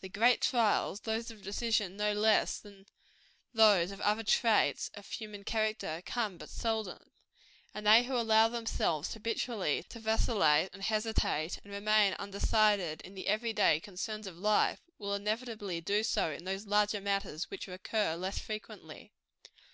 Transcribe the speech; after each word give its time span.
The 0.00 0.08
great 0.08 0.40
trials 0.40 1.00
those 1.00 1.30
of 1.30 1.42
decision 1.42 1.98
no 1.98 2.14
less 2.14 2.58
than 2.58 2.86
those 3.52 3.90
of 3.90 4.00
other 4.00 4.22
traits 4.22 4.90
of 4.94 5.06
human 5.06 5.44
character 5.44 6.02
come 6.06 6.38
but 6.38 6.48
seldom; 6.48 7.10
and 7.74 7.86
they 7.86 8.04
who 8.04 8.16
allow 8.16 8.48
themselves, 8.48 9.12
habitually, 9.12 9.82
to 9.90 10.00
vacillate, 10.00 10.72
and 10.72 10.82
hesitate, 10.82 11.58
and 11.62 11.70
remain 11.70 12.14
undecided, 12.14 13.02
in 13.02 13.12
the 13.14 13.26
every 13.28 13.52
day 13.52 13.80
concerns 13.80 14.26
of 14.26 14.38
life, 14.38 14.80
will 14.96 15.14
inevitably 15.14 15.82
do 15.82 16.02
so 16.02 16.30
in 16.30 16.44
those 16.46 16.64
larger 16.66 17.02
matters 17.02 17.50
which 17.50 17.66
recur 17.66 18.16
less 18.16 18.38
frequently. 18.38 19.12